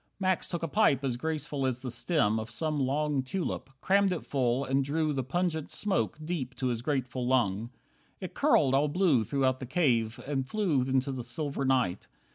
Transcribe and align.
Max 0.19 0.49
took 0.49 0.63
a 0.63 0.67
pipe 0.67 1.03
as 1.03 1.15
graceful 1.15 1.63
as 1.67 1.81
the 1.81 1.91
stem 1.91 2.39
Of 2.39 2.49
some 2.49 2.79
long 2.79 3.21
tulip, 3.21 3.69
crammed 3.81 4.11
it 4.11 4.25
full, 4.25 4.65
and 4.65 4.83
drew 4.83 5.13
The 5.13 5.23
pungent 5.23 5.69
smoke 5.69 6.17
deep 6.25 6.55
to 6.55 6.69
his 6.69 6.81
grateful 6.81 7.27
lung. 7.27 7.69
It 8.19 8.33
curled 8.33 8.73
all 8.73 8.87
blue 8.87 9.23
throughout 9.23 9.59
the 9.59 9.67
cave 9.67 10.19
and 10.25 10.49
flew 10.49 10.81
Into 10.81 11.11
the 11.11 11.23
silver 11.23 11.65
night. 11.65 12.07